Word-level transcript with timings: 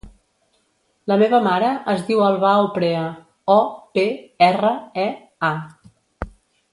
La 1.11 1.17
meva 1.21 1.41
mare 1.47 1.67
es 1.93 1.99
diu 2.07 2.23
Albà 2.29 2.53
Oprea: 2.69 3.03
o, 3.59 3.61
pe, 3.99 4.07
erra, 4.49 4.73
e, 5.07 5.09
a. 5.55 5.55